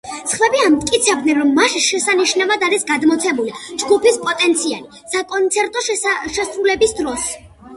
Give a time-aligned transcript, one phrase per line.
[0.29, 3.53] სხვები ამტკიცებდნენ, რომ მასში შესანიშნავად არის გადმოცემული
[3.83, 7.31] ჯგუფის პოტენციალი საკონცერტო შესრულებების დროს.